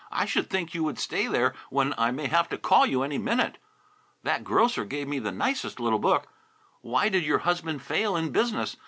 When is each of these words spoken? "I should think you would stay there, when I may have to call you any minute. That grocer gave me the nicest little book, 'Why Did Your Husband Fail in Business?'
"I 0.11 0.25
should 0.25 0.49
think 0.49 0.73
you 0.73 0.83
would 0.83 0.97
stay 0.97 1.27
there, 1.27 1.53
when 1.69 1.93
I 1.95 2.09
may 2.09 2.25
have 2.25 2.49
to 2.49 2.57
call 2.57 2.87
you 2.87 3.03
any 3.03 3.19
minute. 3.19 3.59
That 4.23 4.43
grocer 4.43 4.83
gave 4.83 5.07
me 5.07 5.19
the 5.19 5.31
nicest 5.31 5.79
little 5.79 5.99
book, 5.99 6.25
'Why 6.81 7.07
Did 7.07 7.23
Your 7.23 7.37
Husband 7.45 7.79
Fail 7.83 8.15
in 8.15 8.31
Business?' 8.31 8.77